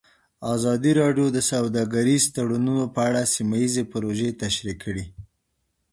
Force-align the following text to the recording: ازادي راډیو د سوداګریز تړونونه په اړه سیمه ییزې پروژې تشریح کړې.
ازادي 0.55 0.91
راډیو 1.01 1.27
د 1.31 1.37
سوداګریز 1.51 2.23
تړونونه 2.35 2.85
په 2.95 2.99
اړه 3.07 3.21
سیمه 3.35 3.55
ییزې 3.61 3.83
پروژې 3.91 4.29
تشریح 4.43 4.75
کړې. 4.83 5.05